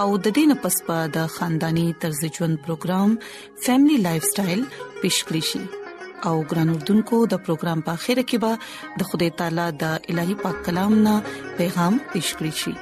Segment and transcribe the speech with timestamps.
[0.00, 3.14] او د دې نه پس پا د خاندانی طرز ژوند پروګرام
[3.64, 4.62] فیملی لایف سټایل
[5.00, 5.62] پیشکری شي
[6.28, 10.56] او ګران اردوونکو د پروګرام په خیره کې به د خدای تعالی د الهي پاک
[10.70, 11.16] کلام نه
[11.62, 12.74] پیغام پیشکری شي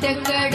[0.07, 0.54] तकड़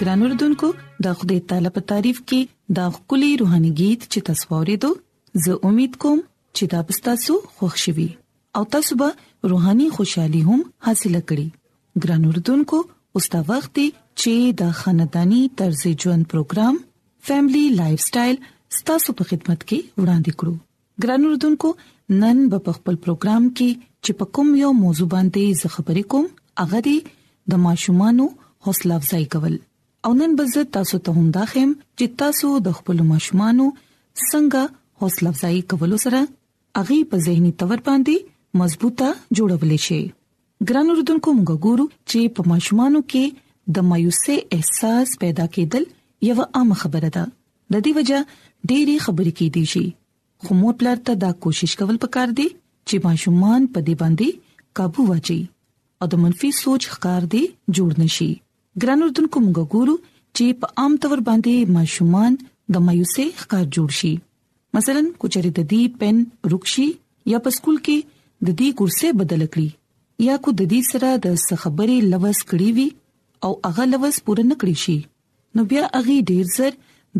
[0.00, 0.68] ګران اردوونکو
[1.04, 4.90] د خدای تعالی په تعریف کې دا خولي روحاني गीत چې تاسو ورېدو
[5.46, 6.20] زه امید کوم
[6.56, 8.08] چې دا بستاسو خوښ شي
[8.58, 9.08] او تاسو به
[9.50, 11.48] روحاني خوشحالي هم حاصله کړئ
[12.04, 12.78] ګران اردوونکو
[13.18, 13.86] اوس دا وخت دی
[14.20, 16.74] چې د خاندانی طرز ژوند پروګرام
[17.28, 18.36] فیملی لایف سټایل
[18.78, 20.54] ستاسو په خدمت کې وړاندې کړو
[21.02, 21.68] ګران اردوونکو
[22.24, 23.70] نن په خپل پروګرام کې
[24.04, 26.26] چې په کوم یو موضوع باندې ز خبرې کوم
[26.60, 26.96] هغه دی
[27.54, 28.26] د ماشومانو
[28.66, 29.54] حوصله افزای کول
[30.08, 33.66] او نن به زه تاسو ته هم دا خیم چې تاسو د خپل ماشومانو
[34.30, 34.62] څنګه
[35.02, 36.20] حوصله افزای کول سره
[36.78, 38.14] اغه په زهني تور باندې
[38.62, 40.00] مضبوطه جوړولې شي
[40.68, 43.24] ګران اردوونکو موږ ګورو چې په ماشومانو کې
[43.78, 45.84] د مایوسه احساس پیدا کېدل
[46.28, 47.24] یو عام خبره ده
[47.72, 48.18] د دې وجہ
[48.68, 49.86] ډېری خبرې کې دي شي
[50.42, 52.46] خو مور پلار ته دا کوشش کول پکار دي
[52.88, 54.28] چې ماشومان په دې باندې
[54.80, 55.40] काबू واچي
[56.04, 57.42] او د منفي سوچ ښکار دي
[57.76, 58.30] جوړ نشي
[58.84, 59.94] ګران اردوونکو موږ ګورو
[60.36, 62.32] چې په عام تور باندې ماشومان
[62.74, 64.12] د مایوسه ښکار جوړ شي
[64.78, 66.16] مثلا کوچري د دې پن
[66.54, 66.88] رکشي
[67.32, 67.96] یا په سکول کې
[68.48, 69.70] د دې کورسه بدل کړي
[70.28, 71.26] یا کو د دې سره د
[71.62, 72.88] خبرې لوس کړي وي
[73.48, 74.98] او هغه لوس پوره نکړي شي
[75.58, 76.72] نو بیا هغه ډیر زر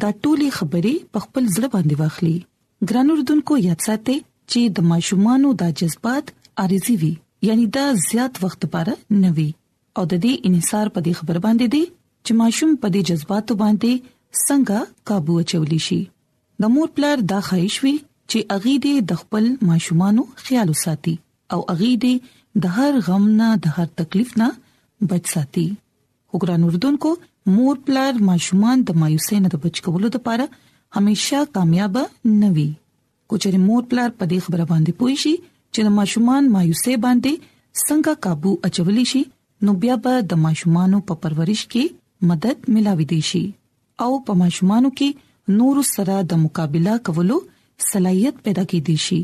[0.03, 2.37] دا ټولي خبرې په خپل ځړ باندې واخلي
[2.89, 4.19] ګران اردوونکو یاد ساتئ
[4.51, 6.27] چې د ماشومانو دا جذبات
[6.65, 7.11] عارضي وي
[7.49, 9.49] یعنی دا زیات وخت لپاره نه وي
[9.97, 11.83] او د دې انحصار په دې خبر باندې دي
[12.25, 13.93] چې ماشوم په دې جذباتو باندې
[14.47, 14.79] څنګه
[15.11, 16.01] काबू چولی شي
[16.63, 17.95] د مور پلار د خیښوي
[18.31, 21.15] چې اغي دې د خپل ماشومانو خیال وساتي
[21.57, 22.15] او اغي دې
[22.65, 24.49] د هر غم نه د هر تکلیف نه
[25.13, 25.65] بچ ساتي
[26.35, 27.11] وګران اردوونکو
[27.55, 30.45] مور پلار ماشومان د مایوسۍ نه د بچ کولو لپاره
[30.99, 31.95] همیشه کامیاب
[32.41, 32.67] نه وي
[33.29, 35.35] کوچې مور پلار په دې خبره باندې پوي شي
[35.73, 37.33] چې د ماشومان مایوسۍ باندې
[37.87, 39.23] څنګه काबू اچولی شي
[39.69, 43.45] نو بیا به د ماشومانو په پرورش کې مدد ملاوي دي شي
[44.07, 47.39] او په ماشومانو کې نور سره د مقابله کولو
[47.91, 49.19] صلاحيت پیدا کیدی شي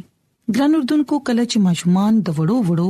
[0.55, 2.89] ګران اردوونکو کله چې ماشومان د وړو وړو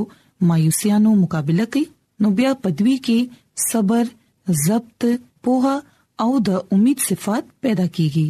[0.51, 1.85] مایوسیانو مقابله کوي
[2.25, 4.05] نو بیا پدوي کې صبر
[4.67, 5.07] ضبط
[5.49, 5.75] پوها
[6.25, 8.29] او د امید صفات پیدا کیږي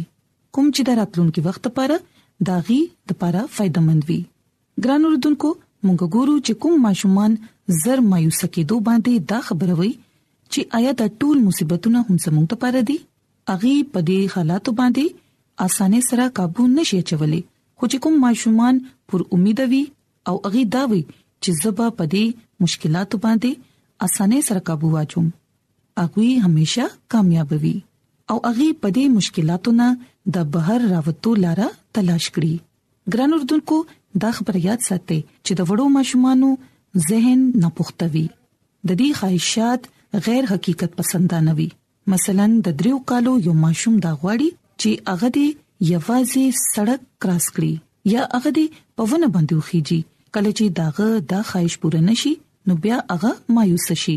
[0.55, 1.99] کوم چې د راتلونکو وخت لپاره
[2.51, 4.19] داغي د لپاره فائدمند وي
[4.85, 5.53] ګران اردوونکو
[5.85, 7.37] مونږ ګورو چې کوم ماشومان
[7.83, 12.83] زر مایوسه کېدو باندې دا خبروي چې آیا د ټول مصیبتونو هم سمون ته پاره
[12.89, 12.97] دي
[13.53, 15.05] اغه په دې حالاتو باندې
[15.65, 17.41] اسانه سره काबू نشي چولې
[17.77, 18.75] خو چې کوم ماشومان
[19.11, 19.83] پر امید وي
[20.31, 21.01] او اغه دا وي
[21.43, 22.25] چې زبا په دې
[22.65, 23.51] مشکلاتو باندې
[24.07, 25.27] اسانه سره काबू واچوم
[26.03, 26.85] اغه همیشه
[27.15, 27.73] کامیاب وي
[28.31, 29.87] او اغه په دې مشکلاتو نه
[30.37, 31.67] د بهر راوتو لاره
[31.99, 32.55] تلاش کړي
[33.15, 33.77] ګران اردوونکو
[34.25, 36.49] دا خبر یاد ساتئ چې د وړو ماشومانو
[37.09, 38.25] ذهن ناپختوي
[38.87, 39.81] د دې خواهشات
[40.27, 41.69] غیر حقیقت پسندانه وي
[42.11, 44.49] مثلا د دریو کالو یو ماشوم دا غواړي
[44.81, 45.45] چې هغه دی
[45.91, 47.73] یوازې سړک کراس کړي
[48.15, 49.99] یا هغه دی په ونه باندې وخیږي
[50.33, 52.33] کله چې داغه د خواهش پوره نشي
[52.69, 54.15] نو بیا هغه مایوس شي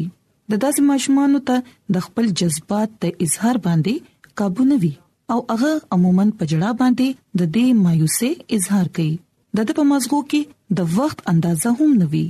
[0.51, 1.57] د داسې ماشومانو ته
[1.97, 3.95] د خپل جذبات د اظهار باندې
[4.43, 4.93] काबू نه وي
[5.33, 7.09] او هغه عموما پجړه باندې
[7.43, 8.29] د دې مایوسه
[8.61, 9.11] اظهار کوي
[9.59, 10.43] د د پمزغو کې
[10.83, 12.23] د وخت اندازه هم نوي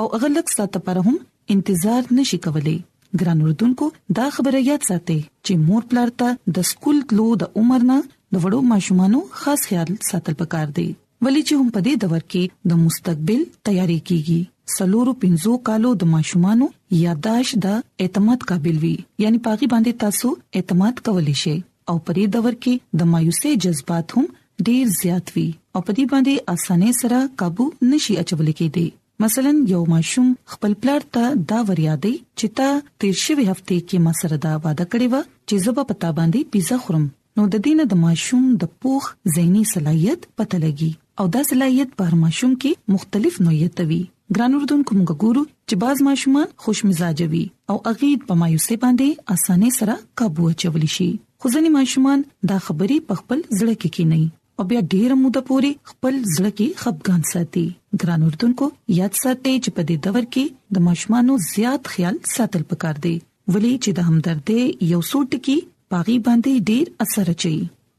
[0.00, 1.16] او هغه لکه ساته پر هم
[1.56, 2.76] انتظار نشي کولای
[3.20, 7.80] ګران وردونکو دا خبره یاد ساتئ چې مور پلار ته د سکول تلو د عمر
[7.90, 7.98] نه
[8.34, 10.86] د وړو ماشومانو خاص خیال ساتل پکار دی
[11.26, 14.40] ولی چې هم په دې دور کې د مستقبل تیاری کیږي
[14.78, 16.66] سلورو پینزو کالو د ماشومانو
[17.06, 18.96] یاداش د اعتماد قابل وي
[19.26, 20.28] یعنی پاغي باندې تاسو
[20.60, 21.56] اعتماد کولی شئ
[21.88, 24.26] او په دې دور کې د مایوسه جذبات هم
[24.68, 28.86] ډیر زیات وي او په دې باندې اسانه سره काबू نشي اچول کېدی
[29.20, 32.68] مثلا یو ماشوم خپل پلار ته دا وریادي چې تا
[33.04, 35.16] تیر شوی هفته کې ما سره دا وعده کړې و
[35.48, 37.06] چې زه به پتا باندې پیزا خورم
[37.40, 39.04] نو د دینه د ماشوم د پوخ
[39.34, 40.92] زېنی صلاحيت پته لګي
[41.22, 44.02] او دا صلاحيت پر ماشوم کې مختلف نوعیت وي
[44.34, 47.44] ګران اردوونکو موږ ګورو چې بعض ماشومان خوش مزاج وي
[47.74, 52.98] او اغید په مایوسه باندې اسانه سره قابو چولی شي خو ځینې ماشومان دا خبرې
[53.12, 54.26] په خپل ځړه کې کوي
[54.60, 57.64] او بیا ډیر موده پوري خپل ځړ کې خپګان ساتي
[58.02, 58.66] ګران اردوونکو
[58.98, 60.44] یاد ساتئ چې په دې دور کې
[60.76, 63.12] د ماشومانو زیات خیال ساتل پکار دی
[63.56, 65.56] ولی چې د همدردۍ یو سوټ کې
[65.94, 67.52] پاغي باندې ډیر اثر اچي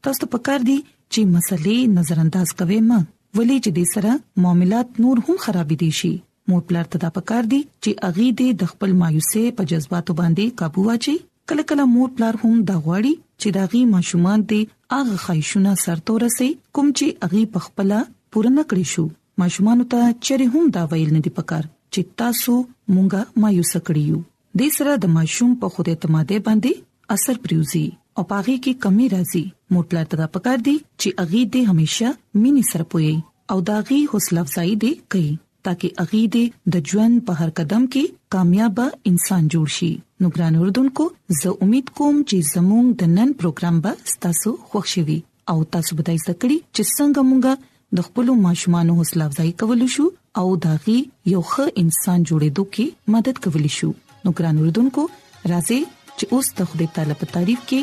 [0.08, 0.78] تاسو پکار دی
[1.14, 3.00] چې مسلې نظر انداز کوئ ما
[3.42, 4.12] ولی چې د سره
[4.46, 6.14] معاملات نور هم خراب دي شي
[6.52, 10.46] مور پلار ته دا پکار دی چې اغي دې د خپل مایوسه په جذباتو باندې
[10.64, 11.16] काबू واچي
[11.50, 14.60] کله کله مور پلار هم دا غواړي چې داغي ماشومان ته
[15.02, 18.00] اغه خیشونه سرته ورسي کوم چې اغي پخپلا
[18.36, 19.06] پوره نکړي شو
[19.44, 21.64] ماشومان ته چیرې هم دا ویل نه دی پکار
[21.94, 22.56] چې تاسو
[22.96, 24.20] مونږه مایوس کړیو
[24.62, 27.84] د سره د ماشوم په خوده اعتماد باندې اثر پریوزي
[28.20, 32.12] او پاغي کې کمی راځي مور پلار ته پکار دی چې اغي دې هميشه
[32.42, 33.14] مینی سر پوي
[33.56, 35.34] او داغي حوصله افزائی دې کوي
[35.70, 40.56] تاکي اغي دې د ژوند په هر قدم کې کامیاب انسان جوړ شي نو ګران
[40.62, 41.04] اردوونکو
[41.40, 45.18] زه امید کوم چې زموږ د نن پروګرام به تاسو خوښ شي
[45.54, 47.54] او تاسو به د زکړی چې څنګه مونږه
[48.00, 50.06] د خپل ماشومان حوصله افزای کولو شو
[50.44, 50.98] او داغي
[51.34, 52.86] یو ښه انسان جوړېدو کې
[53.18, 53.90] مدد کولی شو
[54.24, 55.04] نو ګران اردوونکو
[55.52, 55.80] راځي
[56.18, 57.80] چې اوس د خپل طالب تعریف کې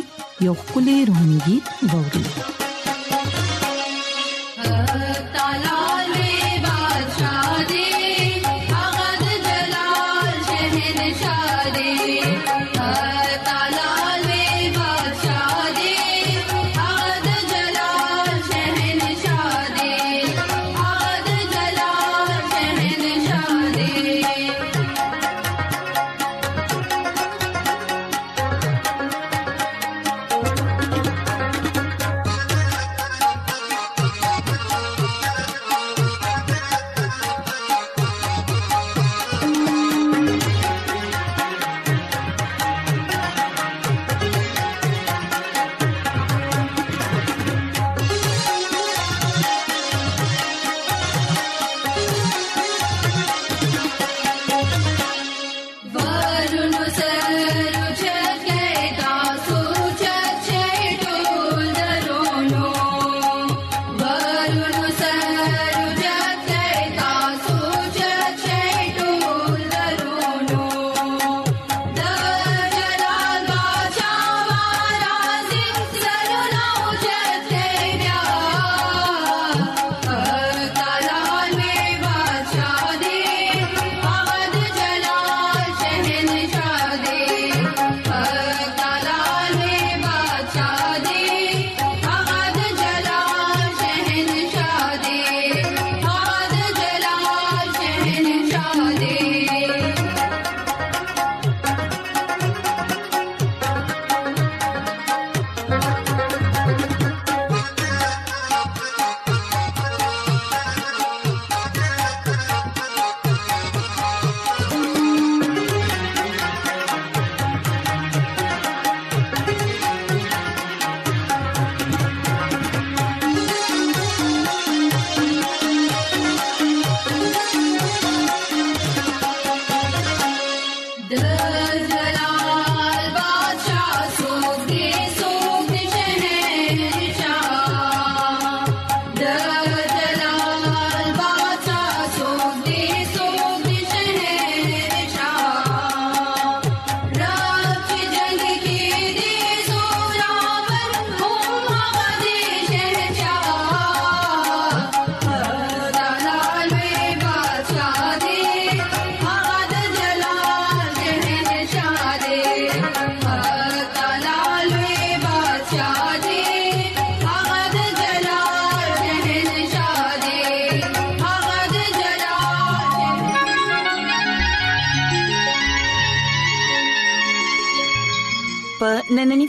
[0.50, 2.24] یو خولي روحاني गीत ووري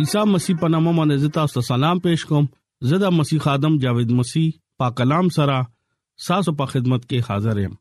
[0.00, 2.46] عیسی مسیح په نامه باندې زه تاسو ته سلام پېښ کوم
[2.88, 4.48] زه د مسیح ادم جاوید مسیح
[4.82, 5.52] پاک کلام سره
[6.24, 7.76] تاسو په خدمت کې حاضر یم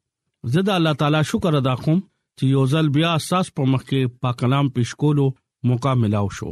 [0.53, 4.13] زه د الله تعالی شکر ادا کوم چې یو ځل بیا تاسو په مخ کې
[4.25, 5.25] پاک کلام پېښ کولو
[5.71, 6.47] موقع ملو شو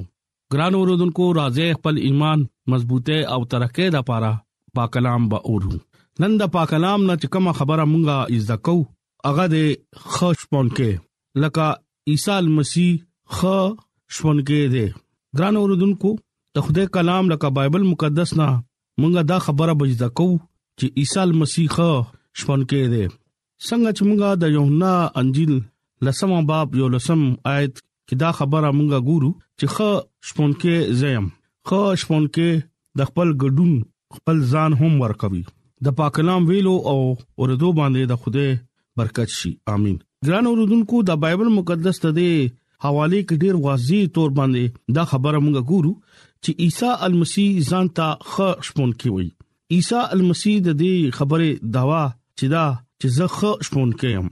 [0.56, 2.44] ګران اوردونکو راځي خپل ایمان
[2.76, 4.32] مضبوطه او ترقه د پاره
[4.80, 5.72] پاک کلام به اورو
[6.26, 8.76] نن د پاک کلام نه کوم خبره مونږه از دکو
[9.30, 9.72] هغه د
[10.18, 13.56] خوش پونکې لکه عیسی مسیح خ
[14.20, 15.03] شونکې ده
[15.38, 16.10] ګران اوردونکو
[16.56, 18.48] ته خدای کلام لکه بایبل مقدس نه
[19.00, 20.28] مونږه دا خبره بجدا کو
[20.80, 21.76] چې عیسی مسیح
[22.42, 23.06] شپون کې دی
[23.68, 25.54] څنګه چې مونږه د یوحنا انجیل
[26.08, 27.22] لسم باب یو لسم
[27.54, 27.74] آیت
[28.08, 31.26] کې دا خبره مونږه ګورو چې خ شپون کې زیم
[31.72, 32.50] خ شپون کې
[33.02, 33.72] د خپل ګډون
[34.18, 35.44] خپل ځان هم ورکوي
[35.88, 36.98] د پاک کلام ویلو او
[37.40, 38.50] اوردو باندې د خدای
[39.02, 39.98] برکت شي امين
[40.28, 42.30] ګران اوردونکو د بایبل مقدس ته دی
[42.84, 45.92] حواله کې ډیر واضح تور باندې دا خبره موږ ګورو
[46.44, 49.28] چې عیسی المسیح ځان ته ښه شپون کوي
[49.76, 51.48] عیسی المسیح د دې خبره
[51.78, 52.04] داوا
[52.38, 52.66] چې دا
[53.00, 54.26] چې زه ښه شپون کوم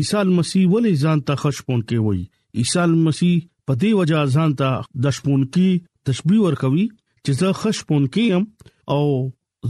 [0.00, 2.22] عیسی المسیح ولې ځان ته ښه شپون کوي
[2.62, 3.34] عیسی المسیح
[3.70, 4.70] په دې وجه ځان ته
[5.06, 5.68] د شپون کې
[6.10, 6.86] تشبيه ورکوي
[7.24, 8.42] چې زه ښه شپون کوم
[8.94, 9.02] او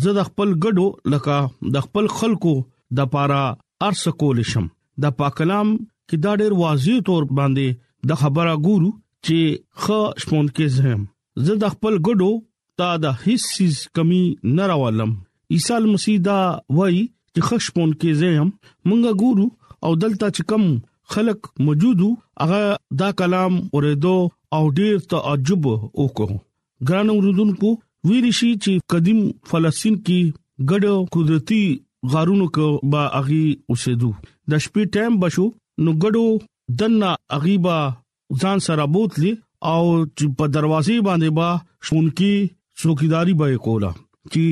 [0.02, 2.54] زه د خپل ګډو لکه د خپل خلکو
[3.00, 3.44] د پاره
[3.88, 4.66] ارس کول شم
[5.04, 8.90] د پاکلام کې دا ډېر واضح تور باندې د خبره ګورو
[9.26, 9.38] چې
[9.82, 11.00] ښه شپون کې زم
[11.46, 12.30] زه د خپل ګډو
[12.78, 14.22] تا د هیڅ کمی
[14.56, 15.12] نه راولم
[15.56, 16.40] عیسی مسیح دا
[16.78, 16.98] وای
[17.34, 18.48] چې ښه شپون کې زم
[18.88, 19.46] مونږ ګورو
[19.84, 20.64] او دلته چې کم
[21.12, 22.08] خلق موجودو
[22.42, 22.62] هغه
[23.00, 24.16] دا کلام اوریدو
[24.56, 26.38] او ډیر تعجب وکړو
[26.90, 27.70] ګران اوردونکو
[28.10, 31.64] ویریشي چې قدیم فلسطین کې ګډو قدرتي
[32.12, 35.46] غارونو کې با اغي اوسېدو د شپې ټیم بشو
[35.84, 36.48] نو ګډو
[36.80, 37.78] دنا اغيبا
[38.40, 39.32] ځان سره بوتلی
[39.72, 39.82] او
[40.38, 41.48] په دروازې باندې با
[41.88, 42.34] شونکی
[42.82, 43.90] څوکیداری به کوله
[44.32, 44.44] چې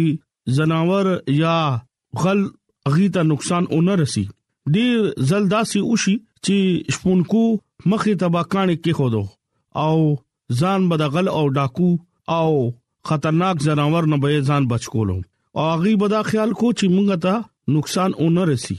[0.59, 1.07] زناور
[1.43, 1.55] یا
[2.25, 2.41] غل
[2.97, 4.25] غیتا نقصان اون رسی
[4.77, 4.99] ډیر
[5.31, 6.57] زلداسي اوشي چې
[6.97, 7.43] شپونکو
[7.91, 9.23] مخې تباکانې کې خودو
[9.85, 9.97] او
[10.61, 11.91] ځان بدغل او ډاکو
[12.39, 12.51] او
[13.11, 15.19] خطرناک زناور نه به ځان بچکولو
[15.65, 17.35] او غي بدا خیال کو چې مونږه ته
[17.79, 18.77] نقصان اون رسی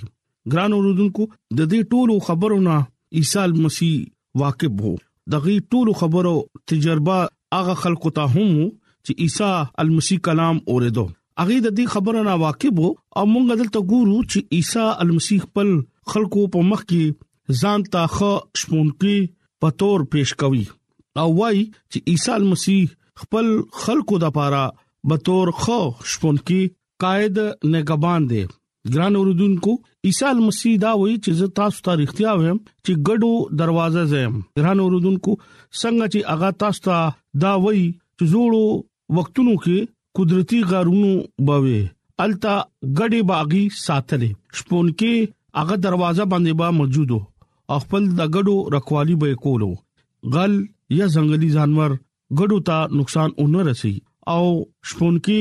[0.51, 2.75] ګران اوردونکو د دې ټولو خبرونه
[3.19, 3.95] عیسی مسیح
[4.39, 4.95] واقف وو
[5.33, 6.33] دغه ټول خبرو
[6.71, 7.17] تجربه
[7.55, 8.61] هغه خلکو ته هم
[9.07, 9.49] چې عیسی
[9.83, 11.05] المسیح کلام اوریدو
[11.43, 15.73] اغه د دې خبره نه واقف وو او مونږ دلته ګورو چې عیسی المسیح خپل
[16.15, 19.15] خلکو په مخ کې ځان ته ښه شپونکي
[19.65, 20.63] په تور پیش کوي
[21.23, 23.51] او وای چې عیسی المسیح خپل
[23.83, 24.63] خلکو د پاره
[25.11, 25.79] به تور خو
[26.15, 26.61] شپونکي
[27.05, 27.39] قائد
[27.75, 28.43] نگبان دی
[28.93, 29.71] ګران اوردونکو
[30.07, 35.31] عیسی مسیح دا وایي چې تاسو ته اړتیا ویم چې ګډو دروازه زم ګران اوردونکو
[35.81, 36.99] څنګه چې اغا تاسو ته
[37.43, 37.83] دا وایي
[38.17, 38.63] چې جوړو
[39.19, 39.77] وختونو کې
[40.19, 41.11] قدرتي غارونو
[41.49, 41.81] باوي
[42.25, 42.55] التا
[42.97, 45.13] ګډي باغی ساتلې شپون کې
[45.63, 47.19] اغه دروازه باندې با موجودو
[47.81, 49.67] خپل د ګډو رکوالی به کولو
[50.33, 50.53] غل
[50.97, 51.91] یا ځنګلي جانور
[52.39, 53.91] ګډو ته نقصان اونر رسي
[54.33, 54.41] او
[54.93, 55.39] شپونکي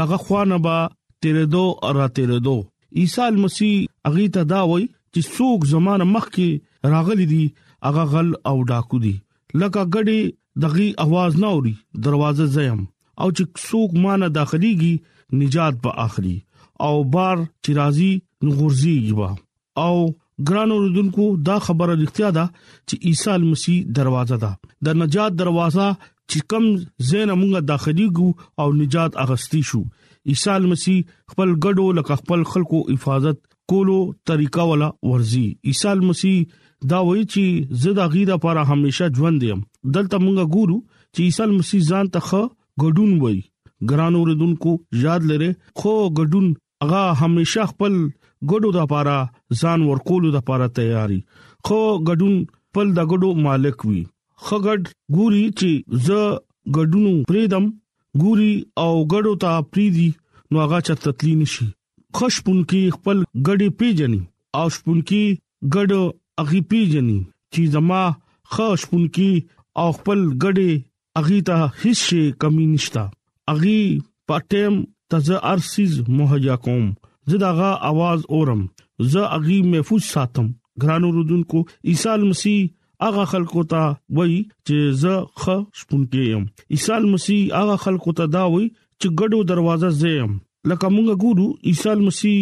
[0.00, 0.76] دغه خوانه با
[1.22, 1.64] تیرېدو
[2.00, 2.56] را تیرېدو
[2.98, 7.42] عیسی مسیح اغه ته دا وای چې څوک زمانه مخ کې راغلي دي
[7.88, 9.12] هغه غل او ډاکو دي
[9.60, 10.20] لکه ګډي
[10.64, 11.74] دغه आवाज نه اوري
[12.06, 12.80] دروازه زیم
[13.20, 14.94] او چې څوک مانه داخليږي
[15.42, 16.36] نجات به اخلي
[16.88, 18.12] او بار چې راځي
[18.44, 19.30] نو غورځيږي با
[19.84, 19.96] او
[20.48, 24.52] ګران اوردونکو دا خبره اړتیا ده چې عیسی مسیح دروازه ده
[24.88, 26.64] د نجات دروازه چې کم
[27.10, 28.28] زین موږ داخلي ګو
[28.64, 29.82] او نجات اغستی شو
[30.28, 31.00] عیسی مسیح
[31.32, 33.38] خپل ګډو لکه خپل خلکو حفاظت
[33.72, 33.98] کولو
[34.30, 36.42] طریقہ ولا ورزي عیسی مسیح
[36.90, 39.62] دا وایي چې زدا غیره لپاره همیشه ژوند یم
[39.96, 42.42] دلته مونږ ګورو چې عیسی مسیح ځان ته
[42.84, 43.40] غډون وایي
[43.92, 45.50] ګران اوردونکو یاد لره
[45.82, 46.50] خو غډون
[46.84, 49.16] هغه همیشه خپل ګډو لپاره
[49.62, 51.20] ځان ورکول لپاره تیاری
[51.66, 51.80] خو
[52.10, 54.02] غډون خپل د ګډو مالک وي
[54.48, 56.10] خغړ ګوري چې ز
[56.78, 57.70] ګډونو پریدم
[58.22, 60.08] ګوري او ګړو ته پریدي
[60.50, 61.66] نو هغه چا تتلی نشي
[62.16, 64.20] خوشپون کې خپل ګړې پیجنې
[64.58, 65.22] او شپون کې
[65.74, 66.02] ګړو
[66.42, 67.18] اغي پیجنې
[67.52, 68.02] چې زما
[68.52, 69.30] خوشپون کې
[69.80, 70.70] او خپل ګړې
[71.20, 73.04] اغي ته هیڅ شي کمی نشتا
[73.52, 73.80] اغي
[74.28, 74.74] پټم
[75.10, 76.84] تز ارسیز مهیا کوم
[77.30, 78.62] زداغه आवाज اورم
[79.12, 80.46] زه اغي محفوظ ساتم
[80.82, 81.58] ګرانو رودونکو
[81.90, 82.58] عیسی مسیح
[83.08, 83.82] هغه خلکو ته
[84.18, 84.34] وای
[84.66, 86.44] چې زه خ شپونکی يم
[86.78, 88.66] عیسی مسیح هغه خلکو ته دا وای
[89.00, 90.32] چې ګډو دروازه زیم
[90.70, 92.40] لکه مونږ ګورو عیسی مسیح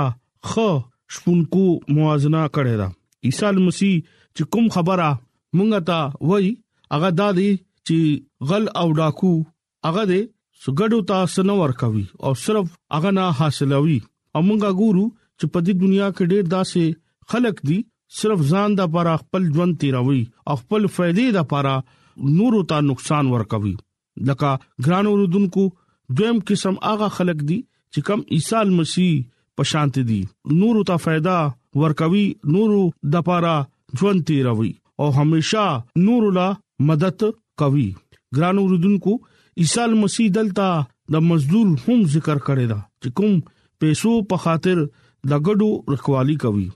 [0.53, 0.67] خ
[1.17, 1.65] شپونکو
[1.97, 2.89] موازنه کړی دا
[3.31, 3.95] عیسی مسیح
[4.35, 6.49] چې کوم خبره مونږ ته وای
[6.97, 9.33] هغه دا دی چې غل او ډاکو
[9.87, 10.21] هغه دی
[10.63, 13.97] سګړو تاسو نه ورکوي او صرف هغه نه حاصلوي
[14.37, 15.05] امونګه ګورو
[15.39, 16.83] چې په دې دنیا کې ډېر داسې
[17.33, 17.77] خلک دي
[18.21, 20.21] صرف ځان د پر خپل ژوند تیروي
[20.61, 21.65] خپل فائدې د پر
[22.37, 23.73] نور ته نقصان ورکوي
[24.29, 24.51] لکه
[24.87, 25.63] ګرانو رودونکو
[26.19, 27.59] دویم قسم هغه خلک دي
[27.93, 29.11] چې کم عیسی مسیح
[29.59, 30.21] په شانت دي
[30.59, 31.37] نور ته फायदा
[31.85, 32.71] ورکوي نور
[33.15, 33.43] د پر
[33.99, 35.65] ژوند تیروي او هميشه
[36.05, 36.47] نور لا
[36.91, 37.21] مدد
[37.63, 37.89] کوي
[38.37, 39.13] ګرانو رودونکو
[39.59, 43.39] عیسی مسیح دلته د مزدور هم ذکر کړی دا چې کوم
[43.83, 44.81] پیسو په خاطر
[45.31, 46.67] د غډو رخوالی کوي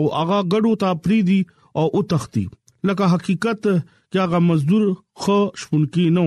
[0.16, 1.36] هغه غډو ته پریدي
[1.82, 2.42] او او تختی
[2.90, 4.84] لکه حقیقت کې هغه مزدور
[5.26, 6.24] خو شپونکی نو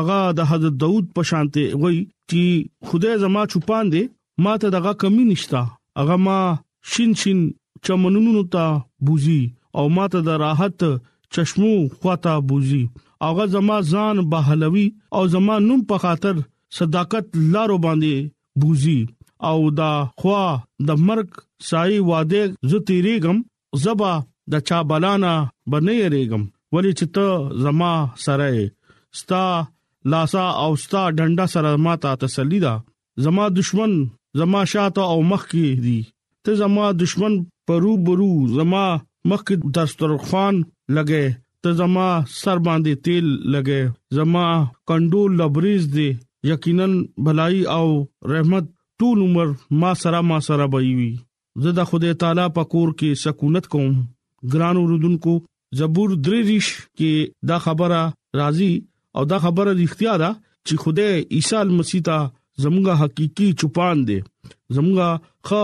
[0.00, 4.04] اغا د حضرت داود په شانته وای چې خدای زما چوپان دي
[4.46, 5.64] ما ته دغه کمی نشتا
[6.02, 6.38] اغه ما
[6.94, 7.40] شین شین
[7.86, 8.64] چمنونو ته
[9.08, 9.40] بوزي
[9.80, 10.86] او ما ته د راحت
[11.36, 12.82] چشمو خواته بوزي
[13.28, 14.86] اغه زما ځان بهلوي
[15.18, 16.42] او زما نوم په خاطر
[16.78, 18.14] صداقت لارو باندې
[18.62, 19.00] بوزي
[19.48, 20.42] او دا خوا
[20.86, 21.28] د مرګ
[21.68, 23.38] سای واده زو تیریګم
[23.84, 24.12] زبا
[24.52, 25.34] د چا بلانا
[25.70, 26.42] بنې ریګم
[26.74, 27.26] ولی چې ته
[27.64, 27.92] زما
[28.24, 28.46] سره
[29.18, 29.44] ستا
[30.12, 32.74] لاسا او ستا ډنډا سره ما ته تسلی دا
[33.24, 33.92] زما دشمن
[34.40, 36.00] زما شاته او مخ کې دي
[36.46, 37.34] ته زما دشمن
[37.66, 38.84] پرو برو زما
[39.32, 40.54] مخ کې دسترخوان
[40.96, 41.24] لګې
[41.62, 42.08] ته زما
[42.42, 43.80] سر باندې تیل لګې
[44.20, 44.46] زما
[44.88, 46.10] کندو لبريز دي
[46.50, 46.86] یقینا
[47.26, 47.88] بلای او
[48.32, 48.64] رحمت
[48.98, 49.48] ټول عمر
[49.82, 51.10] ما سره ما سره بوي وي
[51.66, 53.94] زه د خدای تعالی په کور کې سکونت کوم
[54.54, 55.34] ګران اوردونکو
[55.80, 58.02] زبور دریش کې دا خبره
[58.40, 58.70] راضي
[59.20, 60.30] او دا خبره اختیار ده
[60.66, 62.18] چې خدای عیسی مسیح ته
[62.64, 65.62] زموږه حقيقي چوپان دي زموږه خا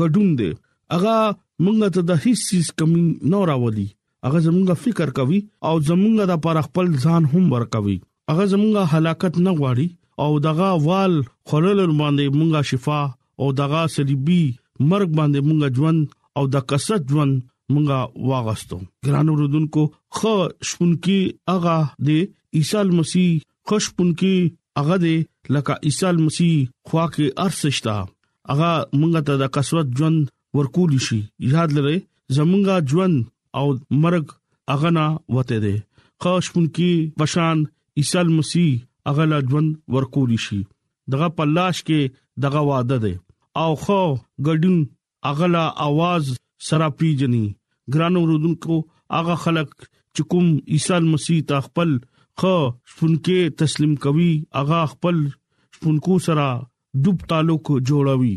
[0.00, 0.50] غډون دي
[0.98, 1.16] اغه
[1.64, 3.86] مونږ ته د هیڅ چیز کمی نه راولي
[4.30, 7.98] اغه زموږه فکر کوي او زموږه د پر خپل ځان هم ور کوي
[8.34, 9.88] اغه زموږه هلاکت نه غواړي
[10.24, 11.12] او دغه وال
[11.50, 13.00] خلل باندې مونږه شفا
[13.40, 14.42] او دغه صلیبي
[14.90, 16.00] مرګ باندې مونږه ژوند
[16.36, 17.34] او د قصد ژوند
[17.72, 17.98] مونږه
[18.30, 19.82] واغستو ګرانو رودونکو
[20.16, 20.34] خو
[20.68, 21.20] شپونکی
[21.54, 22.08] اغا د
[22.56, 23.30] عیسی مسیح
[23.66, 24.36] خوشپونکی
[24.80, 25.06] اغا د
[25.54, 26.54] لکه عیسی مسیح
[26.88, 27.96] خوا کې ارسشتہ
[28.52, 30.18] اغا مونږه ته د قصد ژوند
[30.56, 31.18] ورکول شي
[31.54, 31.98] یاد لرئ
[32.36, 33.16] زمونږه ژوند
[33.58, 33.66] او
[34.02, 34.26] مرګ
[34.74, 35.76] اغنا وته دي
[36.22, 37.58] خوشپونکی بشان
[38.00, 38.70] عیسی مسیح
[39.08, 40.58] هغه لا ژوند ورکول شي
[41.14, 42.14] دغه پلاش کې
[42.44, 44.00] دغه واده ده او خو
[44.46, 44.78] ګډون
[45.30, 46.24] هغه لا आवाज
[46.70, 47.44] سره پیجني
[47.96, 48.78] ګرانو رودونکو
[49.18, 49.70] هغه خلق
[50.14, 51.90] چې کوم عیسی مسیح ته خپل
[52.42, 52.54] خو
[52.92, 55.22] شپونکې تسلیم کوي هغه خپل
[55.76, 56.48] شپونکو سره
[57.04, 58.34] ډوب تعلق جوړوي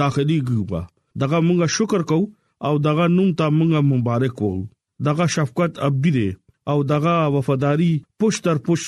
[0.00, 0.80] داخلي ګوبا
[1.22, 2.18] دغه مونږه شکر کو
[2.66, 4.58] او دغه نوم ته مونږه مبارک وو
[5.06, 6.28] دغه شفقت ابدی دی
[6.70, 8.80] او دغه وفاداری پښ تر پښ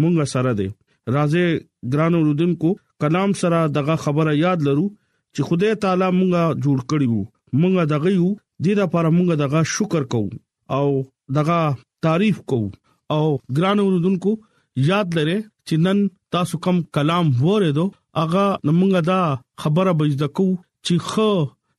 [0.00, 0.68] مونږه سره دی
[1.14, 1.46] راځي
[1.92, 2.68] ګرانو رودونکو
[3.02, 4.86] کلام سره دغه خبره یاد لرو
[5.34, 7.22] چې خدای تعالی مونږه جوړ کړی وو
[7.60, 8.28] مونږه دغه یو
[8.64, 10.32] دې لپاره مونږه دغه شکر کوو
[10.76, 10.88] او
[11.38, 11.58] دغه
[12.06, 12.68] تعریف کوو
[13.16, 13.24] او
[13.60, 14.30] ګران اوردونکو
[14.90, 15.98] یاد لره چې نن
[16.36, 17.86] تاسو کم کلام وره دو
[18.24, 18.44] اغه
[18.78, 19.20] مونږه دا
[19.66, 20.46] خبره بجد کو
[20.86, 21.12] چې خ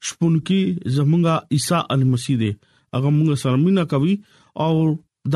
[0.09, 0.61] شپونکی
[0.95, 2.51] زمونږه عیسی المسیح دی
[2.95, 4.13] اغه مونږه سرمینا کوي
[4.67, 4.71] او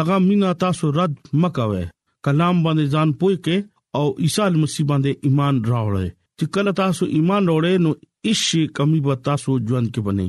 [0.02, 1.14] دغه مینا تاسو رد
[1.46, 1.84] مکوي
[2.30, 3.58] کلام باندې ځان پوي کې
[4.00, 6.08] او عیسی مسیح باندې ایمان راوړل
[6.42, 7.92] چې کله تاسو ایمان وروړې نو
[8.30, 10.28] هیڅ کمی به تاسو ژوند کې بنئ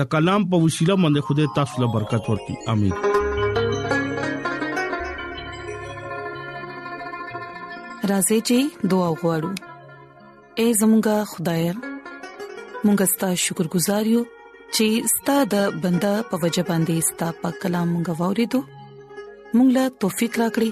[0.00, 2.94] د کلام په وسیله باندې خدای تاسو له برکت ورکړي امين
[8.12, 9.50] راځي چې دعا وغوړو
[10.58, 11.60] اے زمونږ خدای
[12.84, 14.22] مونږ ستاسو شکر گزار یو
[14.74, 18.62] چې ستاسو د بندا په وجه باندې ستاسو په کلام غوورې دو
[19.10, 20.70] مونږ لا توفيق راکړي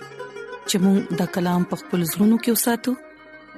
[0.69, 2.97] چې مونږ د کلام په خپل زړونو کې وساتو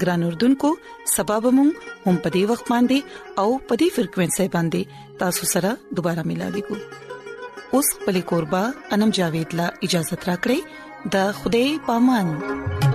[0.00, 0.70] ګران اردوونکو
[1.14, 1.70] سبب مون
[2.06, 2.98] هم پدی وخت باندې
[3.42, 4.80] او پدی فریکوينسي باندې
[5.24, 6.80] تاسو سره دوپاره ملاقات کوو
[7.78, 8.62] اوس پلي کوربه
[8.98, 10.58] انم جاوید لا اجازه ترا کړی
[11.12, 12.91] د خوده پامن